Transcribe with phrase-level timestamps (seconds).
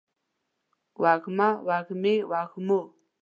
[1.01, 2.79] وږمه، وږمې، وږمو